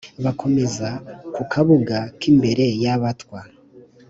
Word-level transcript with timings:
Bakomeza 0.25 0.87
ku 1.33 1.41
Kabuga, 1.51 1.97
k'imbere 2.19 2.63
y'Abatwa 2.83 3.39